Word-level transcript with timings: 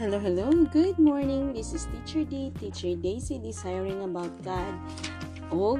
Hello, 0.00 0.16
hello. 0.16 0.48
Good 0.72 0.96
morning. 0.96 1.52
This 1.52 1.76
is 1.76 1.84
Teacher 1.92 2.24
D, 2.24 2.56
Teacher 2.56 2.96
Daisy, 2.96 3.36
Desiring 3.36 4.00
About 4.00 4.32
God. 4.40 4.72
O, 5.52 5.76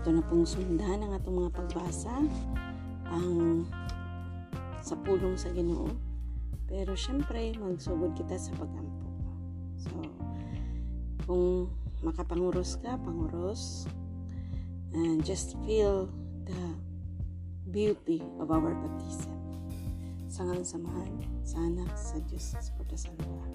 ito 0.00 0.08
na 0.08 0.24
pong 0.24 0.48
sundan 0.48 1.04
ang 1.04 1.12
atong 1.12 1.44
mga 1.44 1.52
pagbasa. 1.52 2.24
Ang 3.12 3.68
sa 4.80 4.96
pulong 5.04 5.36
sa 5.36 5.52
ginoo. 5.52 5.92
Pero 6.64 6.96
syempre, 6.96 7.52
magsugod 7.52 8.16
kita 8.16 8.40
sa 8.40 8.56
pagampo. 8.56 9.12
So, 9.76 10.00
kung 11.28 11.68
makapanguros 12.00 12.80
ka, 12.80 12.96
panguros. 12.96 13.84
And 14.96 15.20
just 15.20 15.52
feel 15.68 16.08
the 16.48 16.80
beauty 17.68 18.24
of 18.40 18.48
our 18.48 18.72
baptism. 18.72 19.43
Sangang 20.34 20.66
samahan 20.66 21.14
sa 21.46 21.62
anak 21.62 21.94
sa 21.94 22.18
Diyos 22.26 22.58
sa 22.58 22.74
Porta 22.74 22.98
lugar. 23.22 23.54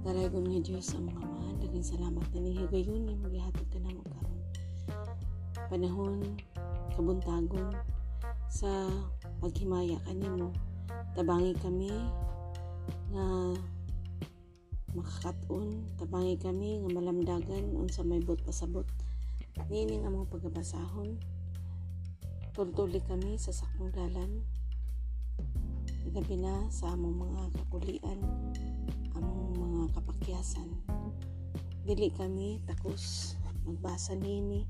Dalagon 0.00 0.48
nga 0.48 0.64
Diyos 0.64 0.96
ang 0.96 1.12
mga 1.12 1.28
mahal. 1.28 1.54
Dagang 1.60 1.84
salamat 1.84 2.24
na 2.32 2.40
nihigayon 2.40 3.04
niya 3.04 3.20
maghihatod 3.20 3.68
ka 3.68 3.76
mo 3.84 4.00
karon. 4.00 4.40
Panahon, 5.68 6.40
kabuntagon 6.96 7.68
sa 8.48 8.88
paghimaya 9.44 10.00
kanimo. 10.08 10.56
Tabangi 11.12 11.52
kami 11.60 11.92
nga 13.12 13.26
makakaton 14.96 15.84
tabangi 16.00 16.40
kami 16.40 16.80
nga 16.80 16.88
malamdagan 16.96 17.76
unsa 17.76 18.00
may 18.00 18.24
bot 18.24 18.40
pasabot 18.40 18.88
nining 19.68 20.08
among 20.08 20.24
pagabasahon 20.32 21.20
tultuli 22.56 23.04
kami 23.04 23.36
sa 23.36 23.52
sakong 23.52 23.92
dalan 23.92 24.40
Gabi 26.14 26.38
na 26.38 26.70
sa 26.70 26.94
among 26.94 27.26
mga 27.26 27.42
kakulian, 27.58 28.20
among 29.18 29.58
mga 29.58 29.82
kapakyasan. 29.98 30.70
Dili 31.82 32.10
kami 32.14 32.62
takos 32.66 33.34
magbasa 33.66 34.14
nini. 34.14 34.62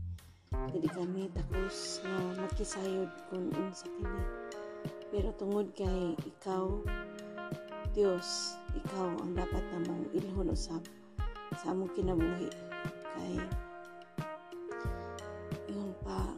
Dili 0.72 0.88
kami 0.88 1.28
takos 1.36 2.00
nga 2.00 2.40
magkisayod 2.40 3.10
kung 3.28 3.52
unsa 3.52 3.84
kini. 4.00 4.24
Pero 5.12 5.28
tungod 5.36 5.72
kay 5.76 6.16
ikaw, 6.24 6.68
Dios, 7.92 8.56
ikaw 8.76 9.08
ang 9.20 9.32
dapat 9.36 9.64
namong 9.72 10.08
ilhon 10.16 10.52
usab 10.52 10.84
sa 11.60 11.72
among 11.72 11.92
kinabuhi. 11.96 12.52
Kay 13.16 13.32
yun 15.72 15.92
pa, 16.04 16.32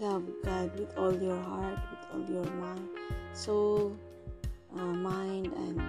love 0.00 0.24
God 0.44 0.68
with 0.76 0.92
all 0.96 1.16
your 1.16 1.40
heart, 1.40 1.80
with 1.92 2.04
all 2.12 2.24
your 2.28 2.48
mind. 2.56 2.88
So, 3.36 3.92
uh, 4.76 4.92
mind 4.92 5.48
and 5.54 5.80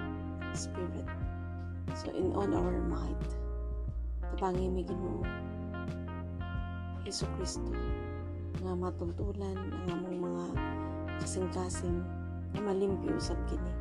spirit. 0.56 1.08
So 1.98 2.14
in 2.14 2.32
all 2.32 2.48
our 2.48 2.80
might, 2.86 3.30
tabangi 4.32 4.70
mi 4.70 4.86
Ginoo 4.86 5.26
Hesus 7.04 7.28
Kristo 7.36 7.74
nga 8.62 8.74
matultulan 8.78 9.58
ang 9.58 10.00
among 10.00 10.18
mga 10.30 10.46
kasing-kasing 11.24 12.00
na 12.56 12.60
malimpyo 12.62 13.18
usab 13.18 13.40
kini. 13.50 13.74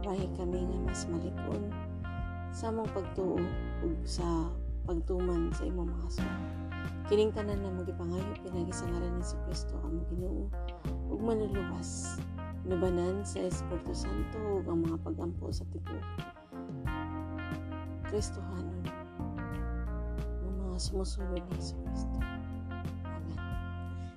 Tabangi 0.00 0.28
kami 0.38 0.60
nga 0.62 0.78
mas 0.86 1.02
malipon 1.10 1.62
sa 2.54 2.70
among 2.72 2.88
pagtuo 2.94 3.42
ug 3.84 3.92
sa 4.06 4.48
pagtuman 4.86 5.50
sa 5.52 5.66
imong 5.66 5.90
mga 5.90 6.08
suwa. 6.22 6.36
Kining 7.06 7.34
tanan 7.34 7.62
na 7.62 7.70
magipangayo 7.70 8.34
pinagi 8.42 8.72
sa 8.74 8.86
ngalan 8.86 9.18
ni 9.18 9.24
Kristo 9.46 9.74
ang 9.82 10.00
Ginoo 10.10 10.46
ug 11.10 11.18
manluluwas 11.18 12.22
Nabanan 12.66 13.22
sa 13.22 13.46
Espiritu 13.46 13.94
Santo 13.94 14.66
ang 14.66 14.82
mga 14.82 14.98
pagampo 15.06 15.46
sa 15.54 15.62
tibuok. 15.70 16.02
Kristohanon 18.10 18.82
ng 20.42 20.54
mga 20.66 20.74
sumusunod 20.74 21.46
ni 21.46 21.54
Yesu 21.54 21.78
Kristo. 21.86 22.18
Amen. 23.06 23.38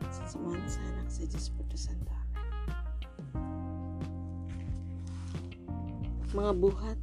Sa 0.10 0.24
samahan 0.34 0.66
sa 0.66 0.82
anak 0.82 1.06
sa 1.14 1.30
Espiritu 1.30 1.78
Santo. 1.78 2.10
Amen. 2.10 3.94
Mga 6.34 6.52
buhat 6.58 6.98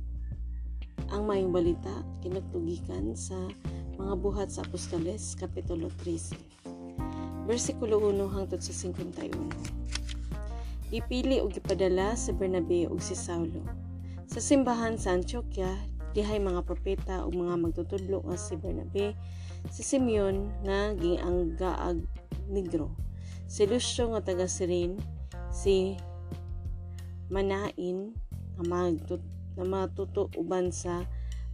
ang 1.14 1.30
mayong 1.30 1.54
balita 1.54 1.94
kinagtugikan 2.26 3.14
sa 3.14 3.38
mga 4.02 4.18
buhat 4.18 4.50
sa 4.50 4.66
Apostoles, 4.66 5.38
Kapitulo 5.38 5.94
13. 6.02 6.34
Versikulo 7.46 8.02
1 8.02 8.34
hangtod 8.34 8.58
sa 8.58 8.74
51. 8.74 9.95
Ipili 10.94 11.42
og 11.42 11.50
ipadala 11.58 12.14
si 12.14 12.30
Bernabe 12.30 12.86
ug 12.86 13.02
si 13.02 13.18
Saulo. 13.18 13.66
Sa 14.30 14.38
simbahan 14.38 14.94
sa 14.94 15.18
Antioquia, 15.18 15.70
dihay 16.14 16.38
mga 16.38 16.62
propeta 16.62 17.26
ug 17.26 17.34
mga 17.34 17.58
magtutudlo 17.58 18.22
nga 18.22 18.38
si 18.38 18.54
Bernabe, 18.54 19.18
si 19.70 19.82
Simeon 19.82 20.50
nga 20.62 20.94
gianggaag 20.94 22.06
negro, 22.46 22.94
si 23.50 23.66
Lucio 23.66 24.14
nga 24.14 24.22
taga 24.22 24.46
Sirin, 24.46 24.94
si 25.50 25.98
Manain 27.30 28.14
nga 28.54 28.62
magtut 28.62 29.22
na 29.58 29.66
matuto 29.66 30.30
uban 30.38 30.70
sa 30.70 31.02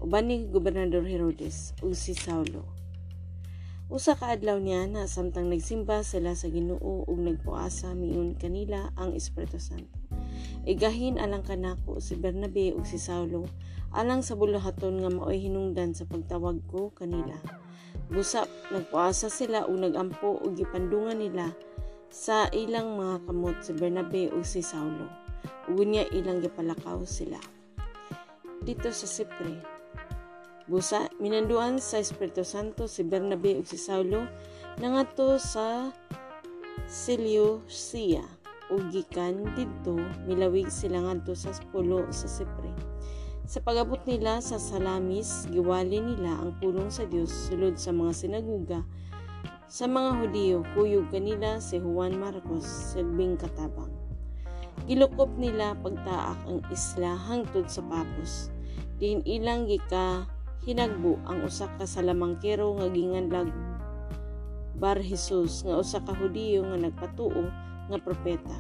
uban 0.03 0.29
ni 0.29 0.45
gobernador 0.45 1.07
Herodes 1.09 1.73
ug 1.81 1.97
si 1.97 2.13
Saulo. 2.13 2.72
Usa 3.93 4.17
ka 4.17 4.33
adlaw 4.33 4.57
niya 4.57 4.89
na 4.89 5.05
samtang 5.05 5.53
nagsimba 5.53 6.01
sila 6.01 6.33
sa 6.33 6.49
Ginoo 6.49 7.05
ug 7.05 7.19
nagpuasa 7.21 7.93
miun 7.93 8.33
kanila 8.41 8.89
ang 8.97 9.13
Espiritu 9.13 9.61
Santo. 9.61 10.01
Igahin 10.65 11.21
alang 11.21 11.45
kanako 11.45 12.01
si 12.01 12.17
Bernabe 12.17 12.73
ug 12.73 12.89
si 12.89 12.97
Saulo 12.97 13.45
alang 13.93 14.25
sa 14.25 14.33
buluhaton 14.33 15.05
nga 15.05 15.13
maoy 15.13 15.45
hinungdan 15.45 15.93
sa 15.93 16.09
pagtawag 16.09 16.65
ko 16.73 16.89
kanila. 16.97 17.37
Busap 18.09 18.49
nagpuasa 18.73 19.29
sila 19.29 19.69
ug 19.69 19.77
nagampo 19.77 20.41
ug 20.41 20.57
gipandungan 20.57 21.21
nila 21.21 21.53
sa 22.09 22.49
ilang 22.49 22.97
mga 22.97 23.29
kamot 23.29 23.61
si 23.61 23.77
Bernabe 23.77 24.33
ug 24.33 24.41
si 24.41 24.65
Saulo. 24.65 25.05
Ug 25.69 25.77
niya 25.85 26.09
ilang 26.17 26.41
gipalakaw 26.41 27.05
sila. 27.05 27.37
Dito 28.65 28.89
sa 28.89 29.05
Sipre, 29.05 29.72
Busa, 30.71 31.11
minanduan 31.19 31.83
sa 31.83 31.99
Espiritu 31.99 32.47
Santo 32.47 32.87
si 32.87 33.03
Bernabe 33.03 33.59
ug 33.59 33.67
si 33.67 33.75
Saulo 33.75 34.31
nangato 34.79 35.35
sa 35.35 35.91
Seleucia 36.87 38.23
ug 38.71 38.87
gikan 38.95 39.43
didto 39.59 39.99
milawig 40.23 40.71
sila 40.71 41.03
ngadto 41.03 41.35
sa 41.35 41.51
pulo 41.75 42.07
sa 42.15 42.31
Sipre. 42.31 42.71
Sa 43.43 43.59
pagabot 43.59 43.99
nila 44.07 44.39
sa 44.39 44.55
Salamis, 44.55 45.51
giwali 45.51 45.99
nila 45.99 46.39
ang 46.39 46.55
pulong 46.63 46.95
sa 46.95 47.11
Dios 47.11 47.51
sulod 47.51 47.75
sa 47.75 47.91
mga 47.91 48.15
sinaguga. 48.15 48.87
Sa 49.67 49.91
mga 49.91 50.23
Hudiyo, 50.23 50.63
kuyog 50.79 51.11
kanila 51.11 51.59
si 51.59 51.83
Juan 51.83 52.23
Marcos 52.23 52.63
silbing 52.95 53.35
katabang. 53.35 53.91
Gilukop 54.87 55.35
nila 55.35 55.75
pagtaak 55.83 56.39
ang 56.47 56.63
isla 56.71 57.19
hangtod 57.19 57.67
sa 57.67 57.83
Papos. 57.83 58.55
Din 59.03 59.27
ilang 59.27 59.67
gika 59.67 60.31
hinagbo 60.63 61.19
ang 61.27 61.43
usa 61.43 61.67
ka 61.75 61.83
salamangkero 61.83 62.79
nga 62.79 62.87
ginganlag 62.87 63.51
Bar 64.79 65.03
Jesus 65.03 65.67
nga 65.67 65.79
usa 65.79 65.99
ka 66.03 66.15
Hudiyo 66.15 66.63
nga 66.67 66.79
nagpatuo 66.79 67.51
nga 67.87 67.99
propeta. 68.03 68.55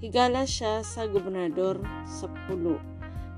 Higala 0.00 0.48
siya 0.48 0.80
sa 0.80 1.04
gobernador 1.08 1.80
sa 2.08 2.28
pulo 2.48 2.80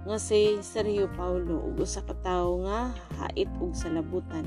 nga 0.02 0.18
si 0.18 0.58
Sergio 0.62 1.06
Paulo 1.14 1.62
ug 1.62 1.82
usa 1.82 2.02
ka 2.02 2.14
tawo 2.22 2.66
nga 2.66 2.90
hait 3.18 3.50
ug 3.62 3.74
salabutan. 3.74 4.46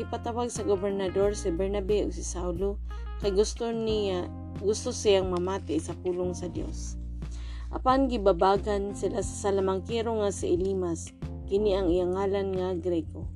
Ipatawag 0.00 0.48
sa 0.48 0.64
gobernador 0.64 1.36
si 1.36 1.52
Bernabe 1.52 2.08
ug 2.08 2.12
si 2.12 2.24
Saulo 2.24 2.80
kay 3.20 3.36
gusto 3.36 3.68
niya 3.68 4.28
gusto 4.64 4.92
siyang 4.92 5.28
mamati 5.28 5.76
sa 5.76 5.92
pulong 5.92 6.32
sa 6.32 6.48
Dios. 6.48 6.96
Apan 7.68 8.08
gibabagan 8.08 8.96
sila 8.96 9.20
sa 9.20 9.48
salamangkero 9.48 10.12
nga 10.24 10.32
si 10.32 10.56
Elimas 10.56 11.19
kini 11.50 11.74
ang 11.74 11.90
iyang 11.90 12.14
ngalan 12.14 12.54
nga 12.54 12.68
Grego. 12.78 13.26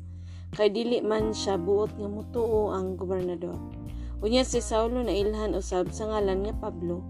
Kay 0.55 0.71
dili 0.71 1.03
man 1.03 1.35
siya 1.35 1.59
buot 1.59 1.99
nga 1.99 2.07
mutuo 2.07 2.71
ang 2.71 2.95
gobernador. 2.95 3.59
Unya 4.23 4.47
si 4.47 4.63
Saulo 4.63 5.03
na 5.03 5.11
ilhan 5.11 5.59
usab 5.59 5.91
sa 5.91 6.07
ngalan 6.07 6.47
nga 6.47 6.55
Pablo 6.55 7.03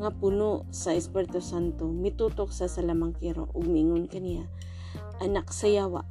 nga 0.00 0.12
puno 0.12 0.68
sa 0.68 0.92
Espiritu 0.92 1.40
Santo 1.40 1.88
mitutok 1.88 2.52
sa 2.52 2.68
salamangkero 2.68 3.48
ug 3.56 3.64
mingon 3.64 4.04
kaniya 4.08 4.44
anak 5.24 5.48
sa 5.56 5.72
yawa 5.72 6.04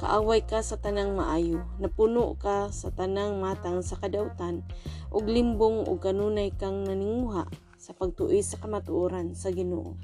kaaway 0.00 0.40
ka 0.40 0.64
sa 0.64 0.80
tanang 0.80 1.12
maayo 1.12 1.60
napuno 1.76 2.32
ka 2.40 2.72
sa 2.72 2.88
tanang 2.88 3.36
matang 3.36 3.84
sa 3.84 4.00
kadautan 4.00 4.64
ug 5.12 5.28
limbong 5.28 5.84
ug 5.84 6.00
kanunay 6.00 6.48
kang 6.56 6.88
naninguha 6.88 7.44
sa 7.76 7.92
pagtuoy 7.92 8.40
sa 8.40 8.56
kamatuoran 8.56 9.36
sa 9.36 9.52
Ginoo 9.52 10.00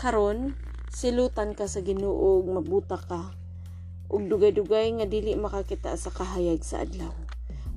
karon 0.00 0.56
silutan 0.90 1.54
ka 1.54 1.70
sa 1.70 1.86
Ginoo 1.86 2.42
ug 2.42 2.50
mabuta 2.50 2.98
ka 2.98 3.30
ug 4.10 4.26
dugay-dugay 4.26 4.90
nga 4.98 5.06
dili 5.06 5.38
makakita 5.38 5.94
sa 5.94 6.10
kahayag 6.10 6.66
sa 6.66 6.82
adlaw 6.82 7.14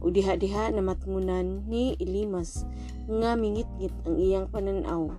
ug 0.02 0.10
diha-diha 0.18 0.74
na 0.74 0.82
matngunan 0.82 1.62
ni 1.70 1.94
Elimas 2.02 2.66
nga 3.06 3.38
mingit-ngit 3.38 3.94
ang 4.10 4.18
iyang 4.18 4.48
pananaw 4.50 5.14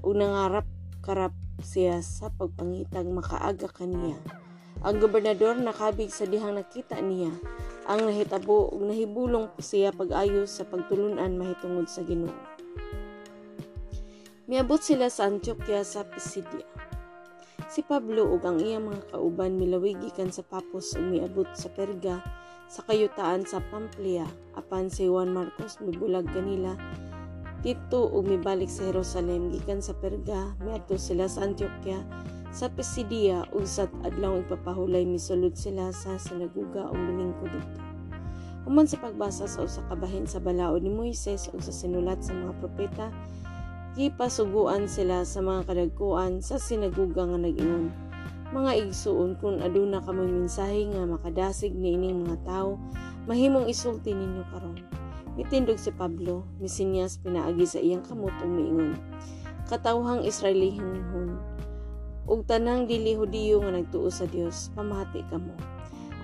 ug 0.00 0.12
nangarap 0.14 0.64
karap 1.02 1.34
siya 1.60 1.98
sa 2.00 2.30
pagpangitag 2.32 3.04
makaaga 3.10 3.68
kaniya. 3.68 4.16
Ang 4.80 4.96
gobernador 4.96 5.60
nakabig 5.60 6.08
sa 6.08 6.24
dihang 6.24 6.56
nakita 6.56 7.02
niya 7.02 7.34
ang 7.84 8.06
nahitabo 8.06 8.70
ug 8.70 8.86
nahibulong 8.86 9.50
siya 9.58 9.90
pag-ayo 9.90 10.46
sa 10.46 10.62
pagtulunan 10.64 11.34
mahitungod 11.34 11.90
sa 11.90 12.06
Ginoo. 12.06 12.32
Miabot 14.46 14.78
sila 14.78 15.10
sa 15.10 15.26
Antioquia 15.26 15.82
sa 15.82 16.06
Pisidia. 16.06 16.69
Si 17.70 17.86
Pablo 17.86 18.26
ug 18.26 18.42
ang 18.42 18.58
iyang 18.58 18.90
mga 18.90 19.14
kauban 19.14 19.54
milawig 19.54 19.94
gikan 20.02 20.34
sa 20.34 20.42
Papos 20.42 20.90
ug 20.98 21.06
miabot 21.06 21.46
sa 21.54 21.70
Perga 21.70 22.18
sa 22.66 22.82
kayutaan 22.82 23.46
sa 23.46 23.62
Pamplia 23.70 24.26
apan 24.58 24.90
si 24.90 25.06
Juan 25.06 25.30
Marcos 25.30 25.78
mibulag 25.78 26.26
kanila 26.34 26.74
dito 27.62 28.10
ug 28.10 28.26
mibalik 28.26 28.66
sa 28.66 28.90
Jerusalem 28.90 29.54
gikan 29.54 29.78
sa 29.78 29.94
Perga 29.94 30.50
miadto 30.66 30.98
sila 30.98 31.30
sa 31.30 31.46
Antioquia 31.46 32.02
sa 32.50 32.66
Pisidia 32.74 33.46
ug 33.54 33.62
sa 33.62 33.86
adlaw 34.02 34.42
ipapahulay 34.42 35.06
misulod 35.06 35.54
sila 35.54 35.94
sa 35.94 36.18
sinaguga 36.18 36.90
ug 36.90 36.98
milingkod 36.98 37.54
dito. 37.54 37.78
Human 38.66 38.90
sa 38.90 38.98
pagbasa 38.98 39.46
sa 39.46 39.62
usa 39.62 39.86
ka 39.86 39.94
bahin 39.94 40.26
sa 40.26 40.42
balaod 40.42 40.82
ni 40.82 40.90
Moises 40.90 41.46
ug 41.54 41.62
sa 41.62 41.70
sinulat 41.70 42.18
sa 42.18 42.34
mga 42.34 42.54
propeta, 42.58 43.14
gipasuguan 44.00 44.88
sila 44.88 45.28
sa 45.28 45.44
mga 45.44 45.68
kadagkuan 45.68 46.40
sa 46.40 46.56
sinaguga 46.56 47.28
nga 47.28 47.36
nag-ingon. 47.36 47.92
Mga 48.48 48.88
igsuon 48.88 49.36
kung 49.36 49.60
aduna 49.60 50.00
ka 50.00 50.16
mensahe 50.16 50.88
nga 50.88 51.04
makadasig 51.04 51.76
niining 51.76 52.24
mga 52.24 52.40
tawo, 52.48 52.80
mahimong 53.28 53.68
isulti 53.68 54.16
ninyo 54.16 54.42
karon 54.48 54.80
Mitindog 55.36 55.78
si 55.78 55.92
Pablo, 55.92 56.48
misinyas 56.58 57.20
pinaagi 57.22 57.62
sa 57.68 57.78
iyang 57.78 58.02
kamot 58.02 58.34
ug 58.40 58.50
miingon. 58.50 58.96
Katawhang 59.68 60.24
Israelihon 60.24 61.36
ug 62.24 62.40
tanang 62.48 62.88
dili 62.88 63.14
Hudiyo 63.14 63.62
nga 63.62 63.76
nagtuo 63.76 64.08
sa 64.10 64.24
Dios, 64.26 64.72
pamati 64.72 65.22
kamo. 65.28 65.54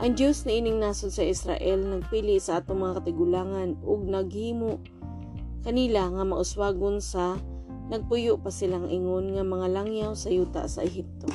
Ang 0.00 0.17
Dios 0.17 0.49
na 0.49 0.52
ining 0.56 0.81
nasod 0.81 1.12
sa 1.12 1.25
Israel 1.25 1.81
nagpili 1.84 2.40
sa 2.40 2.61
atong 2.61 2.82
mga 2.82 3.05
katigulangan 3.05 3.78
ug 3.84 4.05
naghimo 4.08 4.81
kanila 5.64 6.12
nga 6.12 6.25
mauswagon 6.26 7.00
sa 7.00 7.40
nagpuyo 7.87 8.38
pa 8.43 8.50
silang 8.50 8.91
ingon 8.91 9.38
nga 9.38 9.44
mga 9.47 9.67
langyaw 9.71 10.12
sa 10.19 10.31
yuta 10.31 10.67
sa 10.67 10.83
Ehipto. 10.83 11.31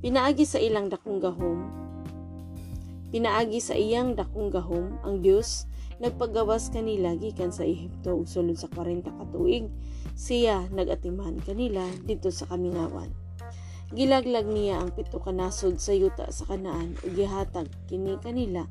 Pinaagi 0.00 0.46
sa 0.46 0.62
ilang 0.62 0.88
dakong 0.88 1.20
gahom, 1.20 1.58
pinaagi 3.10 3.58
sa 3.58 3.74
iyang 3.74 4.14
dakong 4.14 4.48
gahom 4.48 4.96
ang 5.02 5.20
Dios 5.20 5.66
nagpagawas 6.00 6.72
kanila 6.72 7.12
gikan 7.18 7.52
sa 7.52 7.68
Ehipto 7.68 8.16
ug 8.16 8.24
sulod 8.24 8.56
sa 8.56 8.70
40 8.72 9.04
ka 9.04 9.24
tuig 9.28 9.68
siya 10.16 10.64
nagatiman 10.72 11.36
kanila 11.44 11.84
dito 12.06 12.32
sa 12.32 12.48
Kamingawan. 12.48 13.12
Gilaglag 13.90 14.46
niya 14.46 14.80
ang 14.80 14.94
pito 14.94 15.18
ka 15.18 15.34
nasod 15.34 15.82
sa 15.82 15.90
yuta 15.90 16.30
sa 16.30 16.46
kanaan 16.46 16.94
ug 17.02 17.12
gihatag 17.18 17.66
kini 17.90 18.16
kanila 18.22 18.64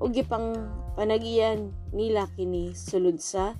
ug 0.00 0.16
gipang 0.16 0.56
panagiyan 0.96 1.70
nila 1.92 2.26
kini 2.32 2.72
sulod 2.72 3.20
sa 3.20 3.52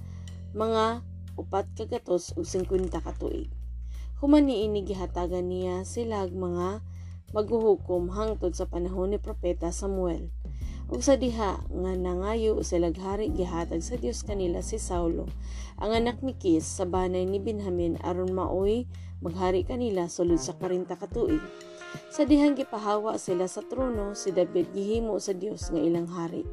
mga 0.56 1.04
upat 1.42 1.66
ka 1.74 1.84
gatos 1.90 2.30
ug 2.38 2.46
50 2.46 2.94
ka 2.94 3.12
tuig. 3.18 3.50
Human 4.22 4.46
niini 4.46 4.86
gihatagan 4.86 5.50
niya 5.50 5.82
sila 5.82 6.30
mga 6.30 6.78
maghuhukom 7.34 8.14
hangtod 8.14 8.54
sa 8.54 8.70
panahon 8.70 9.10
ni 9.10 9.18
propeta 9.18 9.74
Samuel. 9.74 10.30
Ug 10.86 11.02
sa 11.02 11.18
diha 11.18 11.58
nga 11.66 11.92
nangayo 11.98 12.62
sila 12.62 12.94
hari 12.94 13.34
gihatag 13.34 13.82
sa 13.82 13.98
Dios 13.98 14.22
kanila 14.22 14.62
si 14.62 14.78
Saulo 14.78 15.26
ang 15.80 15.90
anak 15.96 16.22
ni 16.22 16.36
Kis 16.38 16.68
sa 16.68 16.86
banay 16.86 17.26
ni 17.26 17.42
Benjamin 17.42 17.98
aron 18.06 18.30
maoy 18.30 18.86
maghari 19.18 19.66
kanila 19.66 20.06
sulod 20.06 20.38
sa 20.38 20.54
40 20.54 20.86
ka 20.94 21.08
tuig. 21.10 21.42
Sa 22.12 22.22
dihang 22.28 22.54
gipahawa 22.54 23.18
sila 23.18 23.50
sa 23.50 23.64
trono 23.66 24.14
si 24.14 24.30
David 24.30 24.70
gihimo 24.76 25.18
sa 25.18 25.34
Dios 25.34 25.72
nga 25.72 25.80
ilang 25.80 26.06
hari. 26.06 26.46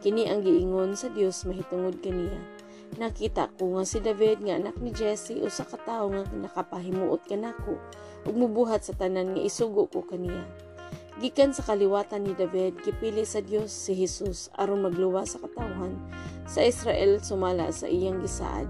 Kini 0.00 0.30
ang 0.30 0.40
giingon 0.40 0.96
sa 0.96 1.12
Dios 1.12 1.44
mahitungod 1.44 2.00
kaniya 2.00 2.59
nakita 2.98 3.52
ko 3.54 3.78
nga 3.78 3.84
si 3.86 4.02
David 4.02 4.42
nga 4.42 4.58
anak 4.58 4.80
ni 4.82 4.90
Jesse 4.90 5.38
usa 5.38 5.62
ka 5.62 5.78
tawo 5.78 6.10
nga 6.10 6.24
nakapahimuot 6.26 7.28
kanako 7.28 7.78
ug 8.26 8.34
mubuhat 8.34 8.82
sa 8.82 8.96
tanan 8.96 9.36
nga 9.36 9.42
isugo 9.44 9.86
ko 9.86 10.02
kaniya 10.02 10.42
Gikan 11.20 11.52
sa 11.52 11.60
kaliwatan 11.60 12.24
ni 12.24 12.32
David, 12.32 12.80
gipili 12.80 13.28
sa 13.28 13.44
Dios 13.44 13.68
si 13.68 13.92
Jesus 13.92 14.48
aron 14.56 14.88
magluwa 14.88 15.28
sa 15.28 15.36
katawhan 15.36 15.92
sa 16.48 16.64
Israel 16.64 17.20
sumala 17.20 17.68
sa 17.76 17.92
iyang 17.92 18.24
gisaad. 18.24 18.64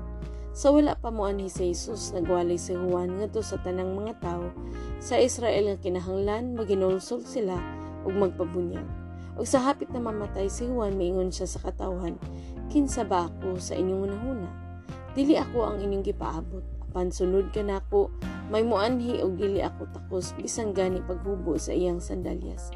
Sa 0.50 0.74
wala 0.74 0.98
pa 0.98 1.14
mo 1.14 1.30
ni 1.30 1.46
si 1.46 1.70
Jesus 1.70 2.10
nagwalay 2.10 2.58
si 2.58 2.74
Juan 2.74 3.22
ngadto 3.22 3.38
sa 3.38 3.54
tanang 3.62 3.94
mga 3.94 4.18
tawo 4.18 4.50
sa 4.98 5.22
Israel 5.22 5.70
nga 5.70 5.78
kinahanglan 5.78 6.58
maginulsol 6.58 7.22
sila 7.22 7.54
ug 8.02 8.18
magpabunyag. 8.18 8.82
Ug 9.38 9.46
sa 9.46 9.62
hapit 9.62 9.86
na 9.94 10.02
mamatay 10.02 10.50
si 10.50 10.66
Juan 10.66 10.98
miingon 10.98 11.30
siya 11.30 11.46
sa 11.46 11.62
katawhan, 11.62 12.18
kinsa 12.70 13.02
ba 13.02 13.26
ako 13.26 13.58
sa 13.58 13.74
inyong 13.74 14.06
unahuna? 14.06 14.50
Dili 15.18 15.34
ako 15.34 15.58
ang 15.66 15.76
inyong 15.82 16.06
gipaabot, 16.06 16.62
apan 16.86 17.10
sunod 17.10 17.50
ka 17.50 17.66
nako 17.66 18.14
may 18.50 18.62
muanhi 18.62 19.18
og 19.22 19.38
dili 19.38 19.58
ako 19.58 19.90
takos 19.90 20.30
bisan 20.38 20.70
gani 20.70 21.02
paghubo 21.02 21.58
sa 21.58 21.74
iyang 21.74 21.98
sandalyas. 21.98 22.70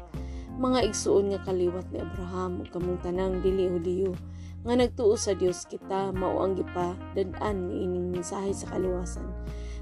Mga 0.55 0.87
igsuon 0.91 1.35
nga 1.35 1.43
kaliwat 1.43 1.87
ni 1.91 1.99
Abraham 1.99 2.63
ug 2.63 2.67
kamong 2.71 2.99
tanang 3.03 3.43
dili 3.43 3.67
Hudiyo 3.67 4.15
nga 4.63 4.75
nagtuo 4.75 5.19
sa 5.19 5.35
Dios 5.35 5.67
kita 5.67 6.15
mao 6.15 6.39
ang 6.43 6.55
gipa 6.55 6.95
dad-an 7.11 7.67
ni 7.71 7.83
ining 7.83 8.15
mensahe 8.15 8.55
sa 8.55 8.71
kaluwasan. 8.71 9.27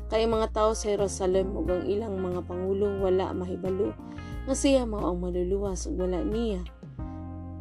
Kay 0.10 0.26
mga 0.26 0.50
tao 0.50 0.74
sa 0.74 0.94
Jerusalem 0.94 1.54
ug 1.54 1.70
ang 1.70 1.86
ilang 1.86 2.18
mga 2.18 2.42
pangulo 2.46 2.90
wala 3.02 3.34
mahibalo 3.38 3.94
nga 4.50 4.54
siya 4.58 4.90
mao 4.90 5.14
ang 5.14 5.22
maluluwas 5.22 5.86
ug 5.90 6.06
wala 6.06 6.26
niya. 6.26 6.66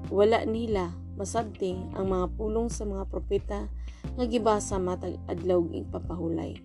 Wala 0.09 0.49
nila 0.49 0.93
masabti 1.17 1.77
ang 1.97 2.09
mga 2.09 2.27
pulong 2.37 2.69
sa 2.73 2.89
mga 2.89 3.05
propeta 3.09 3.61
nga 4.17 4.25
gibasa 4.29 4.77
matag 4.77 5.17
adlaw 5.29 5.63
ing 5.73 5.89
papahulay. 5.89 6.59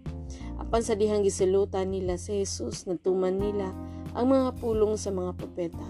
Apan 0.59 0.81
sa 0.83 0.97
dihang 0.97 1.23
gisilutan 1.23 1.93
nila 1.93 2.19
si 2.19 2.43
Jesus, 2.43 2.89
natuman 2.89 3.39
nila 3.39 3.71
ang 4.17 4.33
mga 4.33 4.57
pulong 4.59 4.97
sa 4.99 5.13
mga 5.13 5.37
propeta. 5.37 5.87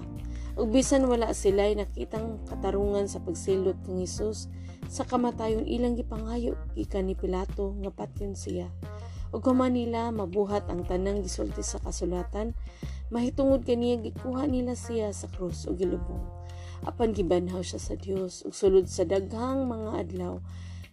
Ug 0.57 0.73
bisan 0.73 1.05
wala 1.05 1.31
sila 1.37 1.69
nakitang 1.69 2.41
katarungan 2.49 3.05
sa 3.05 3.21
pagsilot 3.21 3.77
kang 3.85 4.01
Jesus 4.01 4.49
sa 4.89 5.05
kamatayon 5.05 5.69
ilang 5.69 5.93
gipangayo 5.93 6.57
gikan 6.73 7.05
ni 7.05 7.13
Pilato 7.13 7.77
nga 7.83 7.93
patyon 7.93 8.33
siya. 8.33 8.67
Ug 9.35 9.43
human 9.43 9.75
nila 9.75 10.09
mabuhat 10.09 10.65
ang 10.71 10.87
tanang 10.87 11.19
gisulti 11.21 11.61
sa 11.61 11.77
kasulatan, 11.83 12.55
mahitungod 13.11 13.67
kaniya 13.67 13.99
gikuha 13.99 14.47
nila 14.47 14.73
siya 14.73 15.11
sa 15.11 15.27
krus 15.27 15.67
ug 15.67 15.75
gilubong. 15.77 16.36
Apan 16.85 17.15
gibanhaw 17.15 17.65
siya 17.65 17.81
sa 17.81 17.95
Dios 17.97 18.45
ug 18.45 18.53
sulod 18.53 18.85
sa 18.85 19.07
daghang 19.07 19.65
mga 19.65 19.89
adlaw, 20.05 20.43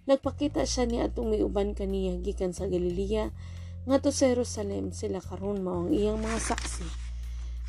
nagpakita 0.09 0.64
siya 0.64 0.88
ni 0.88 1.03
atong 1.05 1.33
miuban 1.33 1.76
kaniya 1.76 2.17
gikan 2.23 2.57
sa 2.57 2.71
Galilea 2.71 3.35
ngadto 3.85 4.09
sa 4.09 4.33
Jerusalem 4.33 4.97
sila 4.97 5.21
karon 5.21 5.61
mao 5.61 5.85
ang 5.85 5.93
iyang 5.93 6.17
mga 6.17 6.41
saksi. 6.41 6.88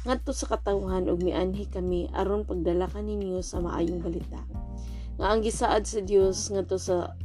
Ngadto 0.08 0.32
sa 0.32 0.48
katawhan 0.48 1.12
ug 1.12 1.20
mianhi 1.20 1.68
kami 1.68 2.08
aron 2.16 2.48
pagdala 2.48 2.88
kaninyo 2.88 3.44
sa 3.44 3.60
maayong 3.60 4.00
balita. 4.00 4.40
Nga 5.20 5.28
ang 5.28 5.42
gisaad 5.44 5.84
sa 5.84 6.00
Dios 6.00 6.48
ngadto 6.54 6.80
sa 6.80 7.18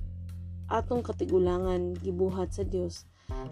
atong 0.71 1.03
katigulangan 1.03 1.99
gibuhat 1.99 2.55
sa 2.55 2.63
Dios 2.63 3.11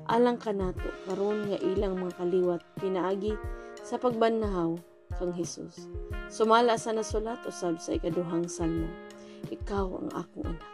alang 0.09 0.38
kanato 0.40 0.88
karon 1.07 1.50
nga 1.50 1.59
ilang 1.61 1.99
mga 1.99 2.14
kaliwat 2.18 2.62
pinaagi 2.80 3.35
sa 3.83 3.99
pagbanhaw 4.00 4.78
kang 5.18 5.34
Hesus 5.34 5.90
sumala 6.30 6.78
sa 6.78 6.94
nasulat 6.94 7.42
usab 7.44 7.82
sa 7.82 7.98
ikaduhang 7.98 8.46
salmo 8.46 8.87
ikaw 9.50 9.90
ang 9.98 10.10
akong 10.14 10.46
anak 10.54 10.72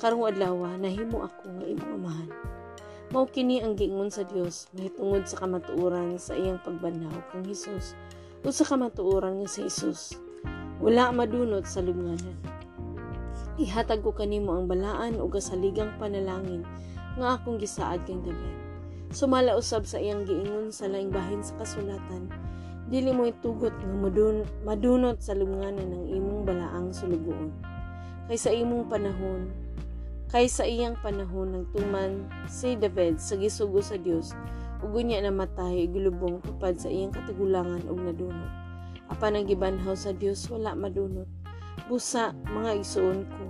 karong 0.00 0.26
adlaw 0.26 0.56
nahimo 0.80 1.28
ako 1.28 1.44
nga 1.60 1.66
imong 1.68 1.92
amahan 2.00 2.32
Mao 3.12 3.28
kini 3.28 3.60
ang 3.60 3.76
gingon 3.76 4.08
sa 4.08 4.24
Dios 4.24 4.72
mahitungod 4.72 5.28
sa 5.28 5.44
kamatuoran 5.44 6.16
sa 6.16 6.32
iyang 6.32 6.56
pagbanhaw 6.64 7.12
kang 7.28 7.44
Hesus 7.44 7.92
o 8.40 8.48
sa 8.48 8.64
kamatuoran 8.64 9.44
nga 9.44 9.48
si 9.52 9.68
Hesus. 9.68 10.16
Wala 10.80 11.12
madunot 11.12 11.68
sa 11.68 11.84
lubnganan. 11.84 12.40
Ihatag 13.60 14.00
ko 14.00 14.16
kanimo 14.16 14.56
ang 14.56 14.64
balaan 14.64 15.20
o 15.20 15.28
kasaligang 15.28 15.92
panalangin 16.00 16.64
nga 17.20 17.36
akong 17.36 17.60
gisaad 17.60 18.00
kang 18.08 18.24
David. 18.24 18.56
Sumala 19.12 19.60
usab 19.60 19.84
sa 19.84 20.00
iyang 20.00 20.24
giingon 20.24 20.72
sa 20.72 20.88
laing 20.88 21.12
bahin 21.12 21.44
sa 21.44 21.52
kasulatan, 21.60 22.32
dili 22.92 23.08
mo 23.08 23.24
itugot 23.24 23.72
nga 23.72 23.96
madun 23.96 24.44
madunot 24.68 25.16
sa 25.24 25.32
lubnganan 25.32 25.88
ng 25.88 26.04
imong 26.12 26.44
balaang 26.44 26.92
sulugoon. 26.92 27.48
Kay 28.28 28.36
sa 28.36 28.52
imong 28.52 28.92
panahon, 28.92 29.48
Kay 30.32 30.48
sa 30.48 30.64
iyang 30.64 30.96
panahon 31.04 31.52
nagtuman 31.52 32.24
si 32.48 32.72
David 32.72 33.20
sa 33.20 33.36
gisugo 33.36 33.84
sa 33.84 34.00
Dios 34.00 34.32
ug 34.80 34.96
unya 34.96 35.20
namatay 35.20 35.84
gilubong 35.92 36.40
tupad 36.40 36.72
sa 36.80 36.88
iyang 36.88 37.12
katigulangan 37.12 37.84
ug 37.84 38.00
nadunot. 38.00 38.48
Apan 39.12 39.36
ang 39.36 39.44
gibanhaw 39.44 39.92
sa 39.92 40.16
Dios 40.16 40.48
wala 40.48 40.72
madunot. 40.72 41.28
Busa 41.84 42.32
mga 42.48 42.80
igsuon 42.80 43.28
ko. 43.28 43.44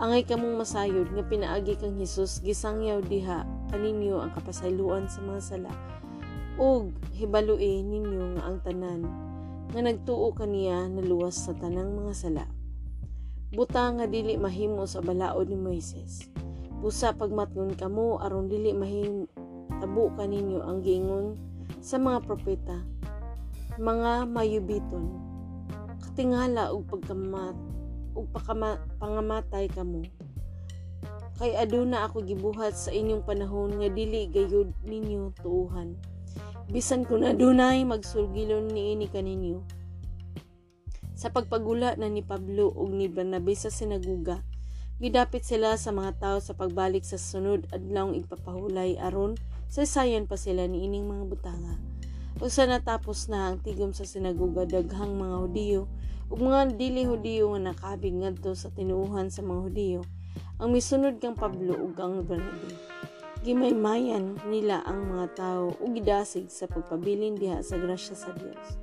Angay 0.00 0.24
kamong 0.24 0.56
masayod 0.56 1.12
nga 1.12 1.28
pinaagi 1.28 1.76
kang 1.76 2.00
Hesus 2.00 2.40
gisangyaw 2.40 3.04
diha 3.04 3.44
kaninyo 3.68 4.24
ang 4.24 4.32
kapasayloan 4.32 5.04
sa 5.04 5.20
mga 5.20 5.40
sala 5.44 5.72
ug 6.54 6.94
hibaluin 7.18 7.82
ninyo 7.90 8.38
nga 8.38 8.42
ang 8.46 8.62
tanan 8.62 9.02
nga 9.74 9.80
nagtuo 9.82 10.30
kaniya 10.30 10.86
naluwas 10.86 11.34
sa 11.34 11.50
tanang 11.50 11.98
mga 11.98 12.14
sala. 12.14 12.46
Buta 13.50 13.90
nga 13.90 14.06
dili 14.06 14.38
mahimo 14.38 14.86
sa 14.86 15.02
balaod 15.02 15.50
ni 15.50 15.58
Moises. 15.58 16.30
Busa 16.78 17.10
pagmatngon 17.10 17.74
kamo 17.74 18.22
aron 18.22 18.46
dili 18.46 18.70
mahim 18.70 19.26
tabo 19.82 20.14
kaninyo 20.14 20.62
ang 20.62 20.78
giingon 20.78 21.34
sa 21.82 21.98
mga 21.98 22.22
propeta, 22.22 22.86
mga 23.74 24.30
mayubiton, 24.30 25.10
katingala 26.06 26.70
ug 26.70 26.86
pagkamat 26.86 27.56
ug 28.14 28.30
pangamatay 29.02 29.66
kamo. 29.74 30.06
Kay 31.34 31.58
aduna 31.58 32.06
ako 32.06 32.22
gibuhat 32.22 32.78
sa 32.78 32.94
inyong 32.94 33.26
panahon 33.26 33.74
nga 33.82 33.90
dili 33.90 34.30
gayud 34.30 34.70
ninyo 34.86 35.34
tuuhan 35.42 36.13
bisan 36.68 37.04
kung 37.04 37.28
adunay 37.28 37.84
magsulgilon 37.84 38.72
niini 38.72 39.04
kaninyo. 39.12 39.60
Sa 41.14 41.28
pagpagula 41.30 41.94
na 42.00 42.08
ni 42.08 42.24
Pablo 42.24 42.72
ug 42.72 42.90
ni 42.90 43.06
Bernabe 43.06 43.52
sa 43.54 43.68
sinaguga, 43.68 44.40
gidapit 44.98 45.44
sila 45.44 45.76
sa 45.76 45.92
mga 45.92 46.16
tao 46.18 46.36
sa 46.40 46.56
pagbalik 46.56 47.04
sa 47.04 47.20
sunod 47.20 47.68
adlawng 47.70 48.16
igpapahulay 48.16 48.96
aron 48.98 49.36
sa 49.68 49.84
sayan 49.84 50.24
pa 50.24 50.40
sila 50.40 50.64
ni 50.64 50.88
ining 50.88 51.06
mga 51.06 51.24
butanga. 51.28 51.74
O 52.42 52.50
sa 52.50 52.66
natapos 52.66 53.30
na 53.30 53.52
ang 53.52 53.62
tigom 53.62 53.94
sa 53.94 54.02
sinaguga 54.02 54.66
daghang 54.66 55.14
mga 55.14 55.36
Hudiyo 55.46 55.80
ug 56.32 56.38
mga 56.42 56.74
dili 56.74 57.06
Hudiyo 57.06 57.54
nga 57.54 57.70
nakabig 57.70 58.16
ngadto 58.16 58.56
sa 58.58 58.72
tinuuhan 58.74 59.30
sa 59.30 59.44
mga 59.44 59.60
Hudiyo, 59.70 60.00
ang 60.58 60.74
misunod 60.74 61.20
kang 61.22 61.38
Pablo 61.38 61.78
ug 61.78 61.94
ang 62.00 62.26
Bernabe 62.26 63.03
gimaymayan 63.44 64.40
nila 64.48 64.80
ang 64.88 65.04
mga 65.04 65.36
tao 65.36 65.76
ug 65.76 65.92
gidasig 65.92 66.48
sa 66.48 66.64
pagpabilin 66.64 67.36
diha 67.36 67.60
sa 67.60 67.76
grasya 67.76 68.16
sa 68.16 68.32
Dios. 68.32 68.80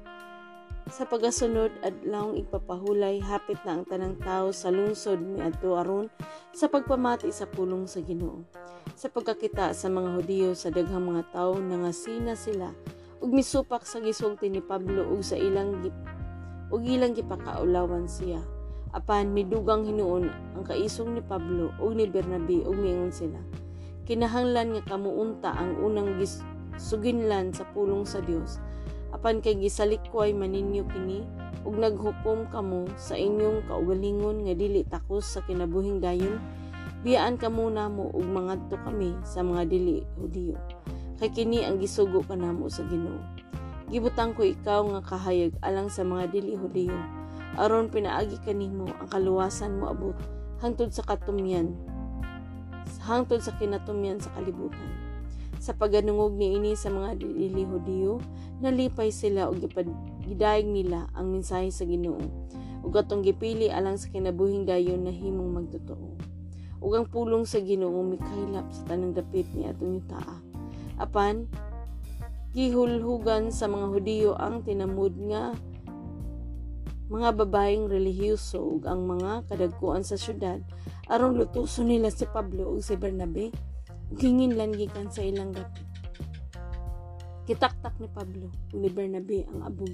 Sa 0.86 1.10
pagasunod 1.10 1.74
adlawng 1.82 2.38
igpapahulay 2.38 3.26
hapit 3.26 3.58
na 3.66 3.82
ang 3.82 3.90
tanang 3.90 4.22
tao 4.22 4.54
sa 4.54 4.70
lungsod 4.70 5.18
miadto 5.18 5.82
aron 5.82 6.14
sa 6.54 6.70
pagpamati 6.70 7.34
sa 7.34 7.50
pulong 7.50 7.90
sa 7.90 8.06
Ginoo. 8.06 8.46
Sa 8.94 9.10
pagkakita 9.10 9.74
sa 9.74 9.90
mga 9.90 10.22
Hudiyo 10.22 10.54
sa 10.54 10.70
daghang 10.70 11.10
mga 11.10 11.34
tao 11.34 11.58
nangasina 11.58 12.38
sila 12.38 12.70
ug 13.18 13.34
misupak 13.34 13.82
sa 13.82 13.98
gisulti 13.98 14.46
ni 14.46 14.62
Pablo 14.62 15.10
ug 15.10 15.26
sa 15.26 15.42
ilang 15.42 15.82
gip 15.82 15.98
ug 16.70 16.86
ilang 16.86 17.18
gipakaulawan 17.18 18.06
siya. 18.06 18.46
Apan 18.94 19.34
midugang 19.34 19.90
hinuon 19.90 20.30
ang 20.54 20.64
kaisong 20.70 21.18
ni 21.18 21.22
Pablo 21.26 21.74
ug 21.82 21.98
ni 21.98 22.06
Bernabe 22.06 22.62
ug 22.62 22.78
miingon 22.78 23.10
sila 23.10 23.42
kinahanglan 24.08 24.78
nga 24.78 24.96
kamuunta 24.96 25.54
ang 25.54 25.78
unang 25.82 26.18
suginlan 26.80 27.54
sa 27.54 27.68
pulong 27.76 28.08
sa 28.08 28.20
Dios 28.24 28.58
apan 29.12 29.44
kay 29.44 29.60
gisalikway 29.60 30.32
maninyo 30.32 30.88
kini 30.88 31.24
ug 31.68 31.78
naghukom 31.78 32.50
kamo 32.50 32.90
sa 32.98 33.14
inyong 33.14 33.68
kaugalingon 33.70 34.48
nga 34.48 34.56
dili 34.58 34.82
takos 34.88 35.28
sa 35.30 35.46
kinabuhing 35.46 36.02
dayon. 36.02 36.42
Biyaan 37.02 37.38
kamo 37.38 37.70
namo 37.70 38.10
ug 38.14 38.26
mangadto 38.26 38.78
kami 38.82 39.14
sa 39.26 39.42
mga 39.42 39.70
dili 39.70 40.06
Hudiyo. 40.18 40.58
Kay 41.22 41.30
kini 41.34 41.66
ang 41.66 41.78
gisugo 41.78 42.26
kanamo 42.26 42.66
sa 42.70 42.82
Ginoo. 42.90 43.22
Gibutang 43.94 44.34
ko 44.34 44.42
ikaw 44.42 44.82
nga 44.90 45.02
kahayag 45.06 45.54
alang 45.62 45.90
sa 45.90 46.02
mga 46.02 46.34
dili 46.34 46.58
Hudiyo. 46.58 46.98
Aron 47.62 47.92
pinaagi 47.92 48.42
kanimo 48.42 48.90
ang 48.98 49.10
kaluwasan 49.12 49.82
mo 49.82 49.92
abot 49.92 50.18
hangtod 50.64 50.94
sa 50.94 51.04
katumyan 51.04 51.74
hangtod 53.02 53.42
sa 53.42 53.54
kinatumyan 53.58 54.22
sa 54.22 54.30
kalibutan. 54.38 54.90
Sa 55.62 55.78
paganungog 55.78 56.34
ni 56.34 56.58
ini 56.58 56.74
sa 56.74 56.90
mga 56.90 57.22
dili 57.22 57.62
Hudiyo, 57.66 58.18
nalipay 58.66 59.14
sila 59.14 59.46
og 59.46 59.62
gidayeg 60.26 60.66
nila 60.66 61.06
ang 61.14 61.38
mensahe 61.38 61.70
sa 61.70 61.86
Ginoo 61.86 62.22
ug 62.82 62.98
atong 62.98 63.22
gipili 63.22 63.70
alang 63.70 63.98
sa 63.98 64.10
kinabuhing 64.10 64.66
dayon 64.66 65.06
na 65.06 65.14
himong 65.14 65.54
magtotoo. 65.54 66.18
Ug 66.82 66.92
ang 66.98 67.06
pulong 67.06 67.46
sa 67.46 67.62
Ginoo 67.62 68.02
mikaylap 68.02 68.66
sa 68.74 68.82
tanang 68.90 69.14
dapit 69.14 69.46
ni 69.54 69.70
atong 69.70 70.02
yutaa. 70.02 70.38
Apan 70.98 71.46
gihulhugan 72.58 73.54
sa 73.54 73.70
mga 73.70 73.86
Hudiyo 73.86 74.32
ang 74.34 74.66
tinamud 74.66 75.14
nga 75.30 75.54
mga 77.12 77.36
babaeng 77.44 77.92
relihiyoso 77.92 78.80
ug 78.80 78.88
ang 78.88 79.04
mga 79.04 79.44
kadagkuan 79.52 80.08
sa 80.08 80.16
syudad 80.16 80.64
aron 81.12 81.36
lutuso 81.36 81.84
nila 81.84 82.08
si 82.08 82.24
Pablo 82.24 82.72
ug 82.72 82.80
si 82.80 82.96
Bernabe 82.96 83.52
lang 84.56 84.72
gikan 84.72 85.12
sa 85.12 85.20
ilang 85.20 85.52
gabi. 85.52 85.84
Kitaktak 87.44 88.00
ni 88.00 88.08
Pablo 88.08 88.48
ug 88.72 88.80
ni 88.80 88.88
Bernabe 88.88 89.44
ang 89.52 89.68
abog 89.68 89.92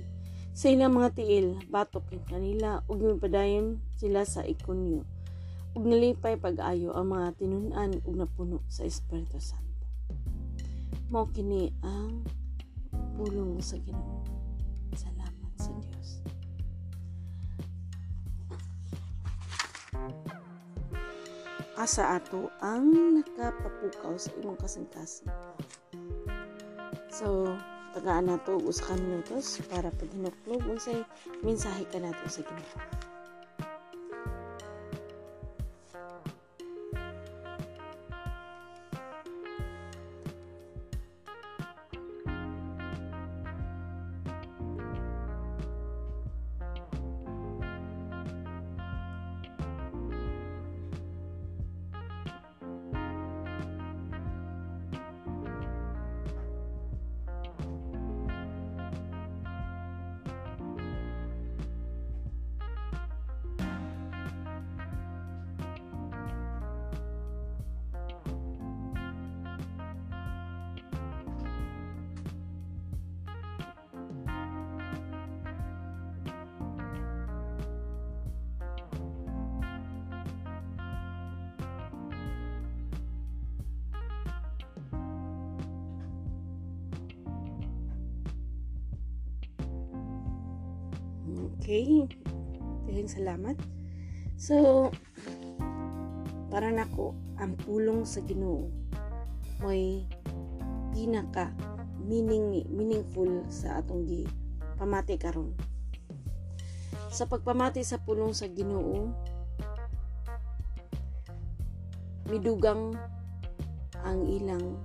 sa 0.57 0.73
ilang 0.73 0.97
mga 0.97 1.13
tiil, 1.13 1.53
batok 1.69 2.09
rin 2.09 2.25
kanila 2.25 2.81
ug 2.89 2.97
mipadayon 2.97 3.77
sila 3.93 4.25
sa 4.25 4.41
ikonyo 4.41 5.05
ug 5.77 5.83
nalipay 5.85 6.33
pag-ayo 6.33 6.97
ang 6.97 7.13
mga 7.13 7.37
tinunan 7.37 7.93
ug 8.01 8.13
napuno 8.17 8.65
sa 8.65 8.81
Espiritu 8.81 9.37
Santo. 9.37 9.85
Mao 11.13 11.29
kini 11.29 11.69
ang 11.85 12.25
pulong 13.17 13.61
sa 13.61 13.77
Ginoo. 13.77 14.36
Asa 21.77 22.17
ato 22.17 22.49
ang 22.57 22.89
nakapapukaw 23.21 24.17
sa 24.17 24.33
imong 24.41 24.57
kasing-kasing. 24.57 25.29
So, 27.13 27.53
tagaan 27.93 28.33
nato 28.33 28.57
usa 28.57 28.81
ka 28.81 28.97
minutos 28.97 29.61
para 29.69 29.93
pag 29.93 30.09
hinuklog 30.09 30.65
unsay 30.65 31.05
mensahe 31.45 31.85
ka 31.93 32.01
nato 32.01 32.25
sa 32.25 32.41
Ginoo. 32.41 32.96
Okay. 91.37 92.09
Daghang 92.89 93.11
salamat. 93.11 93.55
So, 94.37 94.89
para 96.49 96.73
nako 96.73 97.13
ang 97.37 97.53
pulong 97.61 98.01
sa 98.07 98.25
Ginoo 98.25 98.69
mo'y 99.61 100.05
pinaka 100.93 101.49
meaning 102.05 102.63
meaningful 102.69 103.29
sa 103.49 103.81
atong 103.81 104.05
gi 104.05 104.23
pamati 104.77 105.17
karon. 105.17 105.51
Sa 107.09 107.25
pagpamati 107.25 107.81
sa 107.81 107.97
pulong 107.97 108.31
sa 108.31 108.45
Ginoo, 108.45 109.09
midugang 112.29 112.93
ang 114.05 114.21
ilang 114.29 114.77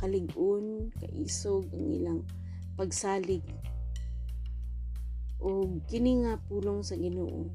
kalig-on, 0.00 0.88
kaisog, 0.96 1.68
ang 1.76 1.86
ilang 1.92 2.20
pagsalig 2.80 3.44
o 5.40 5.80
kini 5.88 6.24
nga 6.24 6.36
pulong 6.46 6.84
sa 6.84 6.94
Ginoo. 6.94 7.48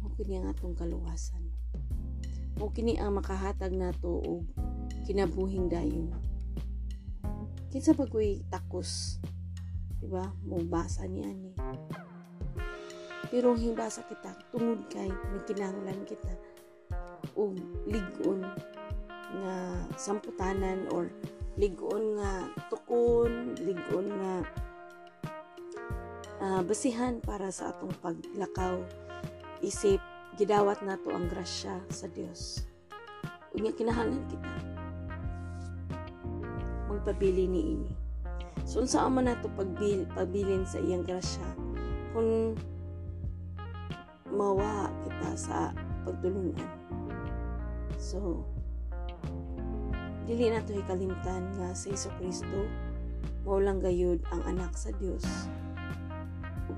Mo 0.00 0.08
kini 0.16 0.40
ang 0.40 0.50
atong 0.50 0.74
kaluwasan. 0.74 1.44
Mo 2.56 2.72
kini 2.72 2.96
ang 2.98 3.16
makahatag 3.16 3.76
nato 3.76 4.18
og 4.18 4.48
kinabuhing 5.04 5.68
dayon. 5.68 6.12
Kinsa 7.68 7.92
ba 7.92 8.08
ko'y 8.08 8.42
takos? 8.48 9.20
Diba? 10.00 10.32
Mo 10.42 10.58
basa 10.64 11.04
ni 11.04 11.22
pero 13.28 13.52
hibasa 13.52 14.04
kita 14.08 14.32
tungod 14.48 14.88
kay 14.88 15.08
may 15.08 15.42
kinahanglan 15.44 16.00
kita 16.08 16.32
og 17.36 17.60
ligon 17.84 18.40
nga 19.44 19.56
samputanan 20.00 20.88
or 20.96 21.12
ligon 21.60 22.16
nga 22.16 22.48
tukon 22.72 23.52
ligon 23.60 24.08
nga 24.16 24.34
ah, 26.40 26.62
basihan 26.62 27.22
para 27.22 27.50
sa 27.50 27.70
atong 27.74 27.94
paglakaw. 28.02 28.82
Isip 29.62 29.98
gidawat 30.38 30.86
nato 30.86 31.10
ang 31.10 31.26
grasya 31.26 31.82
sa 31.90 32.06
Dios 32.06 32.68
unya 33.58 33.72
kinahanglan 33.72 34.22
kita. 34.30 34.52
Magpabili 36.88 37.44
ni 37.50 37.62
ini. 37.76 37.90
So 38.62 38.84
unsa 38.84 39.08
man 39.10 39.26
nato 39.26 39.48
pagbil 39.56 40.06
pabilin 40.12 40.62
sa 40.62 40.78
iyang 40.78 41.02
grasya? 41.02 41.46
Kung 42.12 42.54
mawa 44.28 44.92
kita 45.02 45.30
sa 45.34 45.72
pagtulungan 46.04 46.68
so 47.96 48.44
dili 50.28 50.52
nato 50.52 50.76
hikalimtan 50.76 51.48
nga 51.58 51.72
si 51.72 51.90
Hesus 51.90 52.12
Kristo. 52.20 52.68
Mao 53.48 53.64
lang 53.64 53.80
gayud 53.80 54.20
ang 54.28 54.44
anak 54.44 54.76
sa 54.76 54.92
Dios 55.00 55.24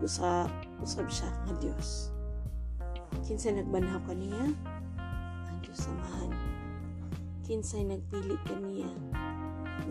usa 0.01 0.49
usab 0.81 1.07
siya 1.07 1.29
nga 1.47 1.55
Dios 1.61 2.11
kinsay 3.25 3.57
nagbanhaw 3.57 4.01
kaniya 4.09 4.53
ang 5.47 5.59
Dios 5.61 5.87
samahan 5.87 6.33
kinsay 7.45 7.85
nagpili 7.85 8.35
kaniya 8.49 8.91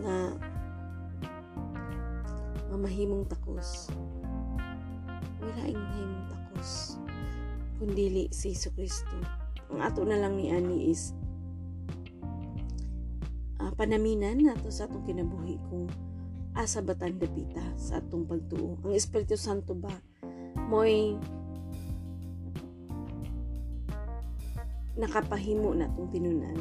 nga 0.00 0.34
mamahimong 2.70 3.26
takos? 3.26 3.90
Wala 5.42 5.62
ing 5.66 5.76
mahimong 5.76 6.26
takos 6.30 6.96
kundili 7.82 8.30
si 8.30 8.54
Hesus 8.54 8.72
Kristo. 8.72 9.16
Ang 9.68 9.82
ato 9.82 10.06
na 10.06 10.16
lang 10.16 10.38
ni 10.38 10.48
ani 10.48 10.88
is 10.88 11.12
ah, 13.58 13.74
panaminan 13.74 14.40
nato 14.40 14.70
sa 14.70 14.86
atong 14.86 15.04
kinabuhi 15.04 15.58
kung 15.68 15.90
asa 16.60 16.84
batan 16.84 17.16
dapita 17.16 17.64
sa 17.80 18.04
atong 18.04 18.28
pagtuo. 18.28 18.76
Ang 18.84 18.92
Espiritu 18.92 19.34
Santo 19.40 19.72
ba 19.72 19.92
mo'y 20.68 21.16
nakapahimo 25.00 25.72
na 25.72 25.88
itong 25.88 26.12
tinunan. 26.12 26.58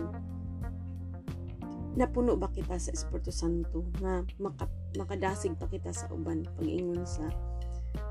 Napuno 1.99 2.39
ba 2.39 2.47
kita 2.47 2.79
sa 2.79 2.95
Espiritu 2.95 3.35
Santo 3.35 3.91
nga 3.99 4.23
maka, 4.39 4.71
makadasig 4.95 5.59
pa 5.59 5.67
kita 5.67 5.91
sa 5.91 6.07
uban 6.15 6.47
pag-ingon 6.55 7.03
sa 7.03 7.27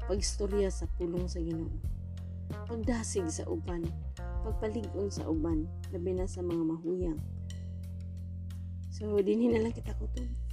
pagstorya 0.04 0.68
sa 0.68 0.84
pulong 1.00 1.24
sa 1.24 1.40
Ginoo. 1.40 1.72
Pagdasig 2.68 3.28
sa 3.32 3.48
uban, 3.48 3.84
pagpalig-on 4.44 5.08
sa 5.08 5.24
uban, 5.24 5.64
labi 5.92 6.16
na 6.16 6.28
sa 6.28 6.44
mga 6.44 6.64
mahuyang. 6.64 7.20
So, 8.92 9.20
dinhin 9.20 9.56
na 9.56 9.62
lang 9.64 9.76
kita 9.76 9.92
ko 9.96 10.08
to. 10.16 10.47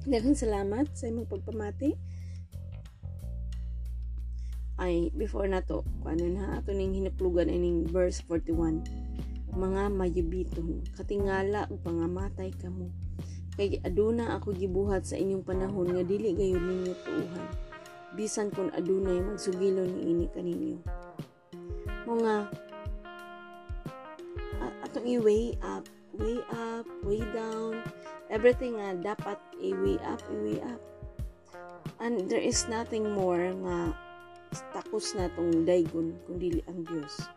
Daghang 0.00 0.32
salamat 0.32 0.96
sa 0.96 1.12
imong 1.12 1.28
pagpamati. 1.28 1.92
Ay, 4.80 5.12
before 5.12 5.44
na 5.44 5.60
to, 5.60 5.84
ano 6.08 6.24
na, 6.24 6.56
ato 6.56 6.72
ning 6.72 6.96
hinaplugan 6.96 7.52
ining 7.52 7.84
verse 7.84 8.24
41. 8.24 8.80
Mga 9.52 9.92
mayubiton, 9.92 10.80
katingala 10.96 11.68
ug 11.68 11.84
pangamatay 11.84 12.48
kamo. 12.56 12.88
Kay 13.60 13.84
aduna 13.84 14.40
ako 14.40 14.56
gibuhat 14.56 15.04
sa 15.04 15.20
inyong 15.20 15.44
panahon 15.44 15.92
nga 15.92 16.00
dili 16.00 16.32
gayon 16.32 16.64
ninyo 16.64 16.94
tuuhan. 17.04 17.48
Bisan 18.16 18.48
kun 18.56 18.72
adunay 18.72 19.20
magsugilo 19.20 19.84
ni 19.84 20.16
ini 20.16 20.26
kaninyo. 20.32 20.80
Mga 22.08 22.32
a- 24.64 24.76
atong 24.88 25.04
i-way 25.12 25.60
up, 25.60 25.84
way 26.16 26.40
up, 26.56 26.88
way 27.04 27.20
down, 27.36 27.84
everything 28.30 28.78
nga 28.78 29.14
dapat 29.14 29.36
i-way 29.58 29.98
up, 30.06 30.22
i-way 30.30 30.62
up. 30.62 30.80
And 31.98 32.30
there 32.30 32.40
is 32.40 32.64
nothing 32.70 33.10
more 33.12 33.52
nga 33.66 33.92
takos 34.72 35.12
na 35.18 35.28
tong 35.34 35.66
daygon 35.66 36.16
kung 36.24 36.38
dili 36.38 36.62
ang 36.70 36.86
Dios. 36.86 37.28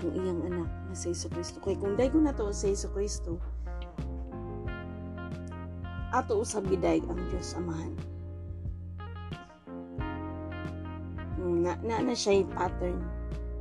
Kung 0.00 0.12
iyang 0.16 0.42
anak 0.48 0.68
na 0.90 0.94
si 0.96 1.12
Yesu 1.12 1.28
Kristo. 1.30 1.60
Kay 1.62 1.76
kung 1.78 1.94
daygon 1.94 2.26
na 2.26 2.34
to 2.34 2.50
si 2.50 2.72
Yesu 2.72 2.90
Kristo, 2.90 3.38
ato 6.10 6.40
usab 6.40 6.66
giday 6.72 7.04
ang 7.06 7.20
Dios 7.28 7.54
amahan. 7.54 7.94
Na, 11.46 11.78
na, 11.84 12.02
na 12.02 12.14
siya 12.16 12.42
pattern. 12.56 12.98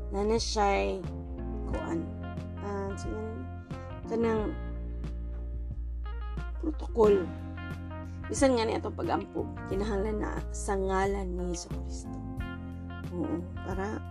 Na 0.10 0.23
na 0.23 0.39
siya 0.39 0.97
kuan. 1.69 2.01
Ah, 2.65 2.89
so 2.97 3.06
yan, 3.12 3.38
kanang 4.10 4.56
protocol. 6.60 7.24
Bisan 8.26 8.58
nga 8.58 8.65
ni 8.65 8.74
atong 8.74 8.98
pag-ampog, 8.98 9.45
kinahanglan 9.69 10.17
na 10.17 10.41
sa 10.50 10.74
ngalan 10.74 11.30
ni 11.30 11.54
Hesus 11.54 11.69
Kristo. 11.69 12.17
Oo, 13.13 13.38
para 13.54 14.02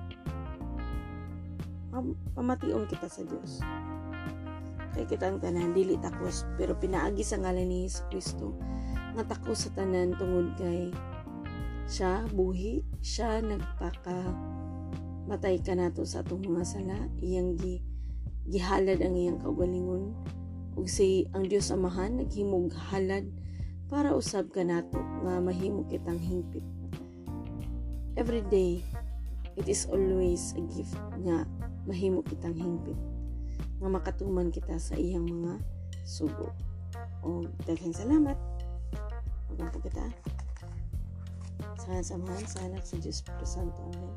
pam- 1.90 2.18
pamation 2.38 2.86
kita 2.86 3.10
sa 3.10 3.26
Dios. 3.26 3.58
Kay 4.94 5.10
kitang 5.10 5.42
tanan 5.42 5.74
dili 5.74 5.98
takos 5.98 6.46
pero 6.54 6.78
pinaagi 6.78 7.26
sa 7.26 7.42
ngalan 7.42 7.66
ni 7.66 7.90
Hesus 7.90 8.06
Kristo 8.06 8.54
nga 9.14 9.26
takos 9.26 9.66
sa 9.66 9.70
tanan 9.74 10.14
tungod 10.14 10.54
kay 10.58 10.90
siya 11.86 12.26
buhi, 12.32 12.82
siya 12.98 13.42
nagpaka 13.44 14.30
matay 15.26 15.58
ka 15.62 15.74
nato 15.76 16.04
sa 16.04 16.20
atong 16.20 16.44
mga 16.44 16.64
sala, 16.64 16.98
iyang 17.22 17.56
gi 17.56 17.80
gihalad 18.44 19.00
ang 19.00 19.16
iyang 19.16 19.40
kaugalingon 19.40 20.12
ug 20.74 20.86
si 20.90 21.26
ang 21.34 21.46
Dios 21.46 21.70
Amahan 21.70 22.18
naghimog 22.18 22.74
halad 22.90 23.30
para 23.86 24.10
usab 24.14 24.50
ka 24.50 24.66
nato 24.66 24.98
nga 25.22 25.38
mahimo 25.38 25.86
kitang 25.86 26.18
hingpit. 26.18 26.64
Every 28.14 28.42
day, 28.46 28.82
it 29.54 29.66
is 29.70 29.86
always 29.90 30.54
a 30.58 30.62
gift 30.70 30.98
nga 31.22 31.46
mahimo 31.86 32.22
kitang 32.26 32.54
hingpit 32.54 32.98
nga 33.78 33.88
makatuman 33.90 34.50
kita 34.50 34.78
sa 34.78 34.98
iyang 34.98 35.26
mga 35.26 35.60
sugo. 36.02 36.50
O 37.24 37.46
daghang 37.66 37.94
salamat. 37.94 38.36
Magampo 39.50 39.78
kita. 39.82 40.08
Sa 41.84 42.00
samahan 42.00 42.46
sa 42.48 42.64
anak 42.66 42.82
sa 42.86 42.96
Diyos 42.98 43.22
Santo. 43.44 43.82
Amen. 43.92 44.14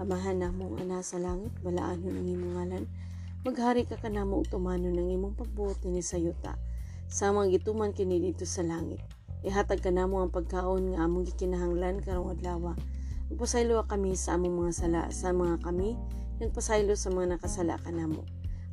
Amahan 0.00 0.40
na 0.40 0.48
mong 0.48 0.80
ana 0.80 1.04
sa 1.04 1.20
langit, 1.20 1.52
balaan 1.60 2.00
mo 2.00 2.08
ng 2.08 2.26
imong 2.32 2.54
ngalan. 2.56 2.84
Maghari 3.42 3.82
ka 3.82 3.98
kanamo 3.98 4.38
ug 4.38 4.46
tumano 4.46 4.86
ng 4.86 5.18
imong 5.18 5.34
pagbuot 5.34 5.82
ni 5.90 5.98
sa 5.98 6.14
yuta. 6.14 6.54
Sa 7.10 7.34
mga 7.34 7.58
gituman 7.58 7.90
kini 7.90 8.22
dito 8.22 8.46
sa 8.46 8.62
langit. 8.62 9.02
Ihatag 9.42 9.82
ka 9.82 9.90
namo 9.90 10.22
ang 10.22 10.30
pagkaon 10.30 10.94
nga 10.94 11.02
among 11.02 11.26
gikinahanglan 11.26 12.06
karong 12.06 12.38
adlaw. 12.38 12.78
Magpasaylo 13.34 13.82
kami 13.90 14.14
sa 14.14 14.38
among 14.38 14.62
mga 14.62 14.72
sala 14.78 15.02
sa 15.10 15.34
mga 15.34 15.58
kami 15.58 15.98
nagpasaylo 16.38 16.94
sa 16.94 17.10
mga 17.10 17.34
nakasala 17.34 17.82
kanamo. 17.82 18.22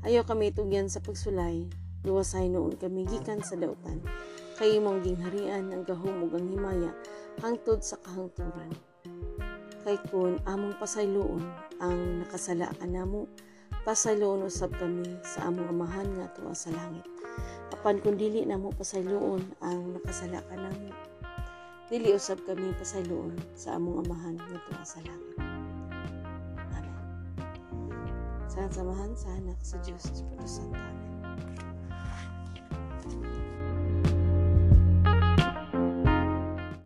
Ayaw 0.06 0.22
kami 0.22 0.54
tugyan 0.54 0.86
sa 0.86 1.02
pagsulay, 1.02 1.66
luwasay 2.06 2.46
noon 2.54 2.78
kami 2.78 3.10
gikan 3.10 3.42
sa 3.42 3.58
dautan. 3.58 4.06
Kay 4.62 4.78
imong 4.78 5.02
gingharian 5.02 5.74
ang 5.74 5.82
gahum 5.82 6.30
ug 6.30 6.38
ang 6.38 6.46
himaya 6.46 6.94
hangtod 7.42 7.82
sa 7.82 7.98
kahangturan. 8.06 8.70
Kay 9.82 9.98
kun 10.14 10.38
among 10.46 10.78
pasayloon 10.78 11.42
ang 11.82 12.22
nakasala 12.22 12.70
kanamo, 12.78 13.26
pasayloon 13.90 14.46
usab 14.46 14.70
kami 14.78 15.18
sa 15.26 15.50
among 15.50 15.74
amahan 15.74 16.06
nga 16.22 16.30
tuwa 16.38 16.54
sa 16.54 16.70
langit. 16.70 17.02
Apan 17.74 17.98
kung 18.06 18.22
dili 18.22 18.46
namo 18.46 18.70
pasayloon 18.70 19.42
ang 19.66 19.98
nakasala 19.98 20.46
kanamo, 20.46 20.94
dili 21.90 22.14
usab 22.14 22.38
kami 22.46 22.70
pasayloon 22.78 23.34
sa 23.58 23.82
among 23.82 24.06
amahan 24.06 24.38
nga 24.38 24.62
tuwa 24.70 24.86
sa 24.86 25.02
langit. 25.02 25.38
Amen. 26.70 27.02
Sa 28.46 28.70
samahan 28.70 29.18
sa 29.18 29.34
anak 29.34 29.58
sa 29.66 29.82
Diyos 29.82 30.06
Espiritu 30.06 30.46
Santo. 30.46 31.09